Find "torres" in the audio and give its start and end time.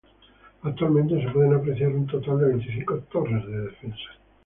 3.01-3.45